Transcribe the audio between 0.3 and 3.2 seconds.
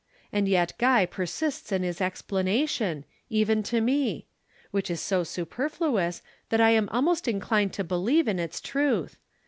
And yet Guy persists in his explanation,